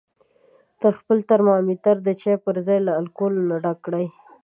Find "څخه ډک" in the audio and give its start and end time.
3.49-3.77